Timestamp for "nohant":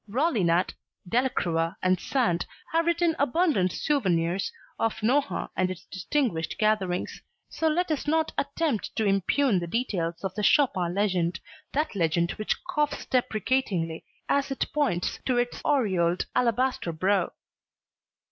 5.03-5.51